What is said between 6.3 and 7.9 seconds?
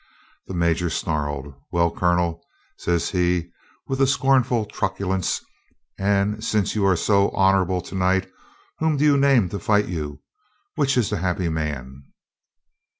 since you are so honorable